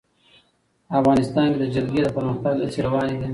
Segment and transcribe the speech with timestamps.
[0.99, 3.27] افغانستان کې د جلګه د پرمختګ هڅې روانې دي.